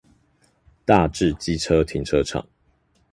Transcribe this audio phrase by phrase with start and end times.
[0.83, 2.43] 大智機車停車場